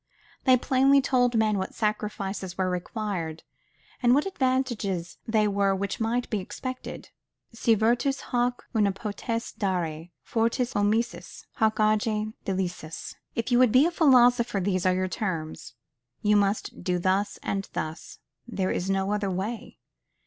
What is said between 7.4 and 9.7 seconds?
"Si virtus hoc una potest